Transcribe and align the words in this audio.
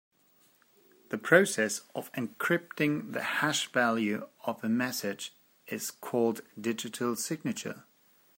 The 1.09 1.19
process 1.19 1.81
of 1.93 2.11
encrypting 2.13 3.13
the 3.13 3.21
hash 3.21 3.71
value 3.71 4.27
of 4.45 4.63
a 4.63 4.67
message 4.67 5.35
is 5.67 5.91
called 5.91 6.41
digital 6.59 7.15
signature. 7.15 7.83